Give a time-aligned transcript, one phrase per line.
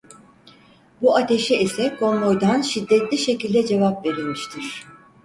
[1.01, 4.83] Bu ateşe ise konvoydan şiddetli şekilde cevap verilmiştir.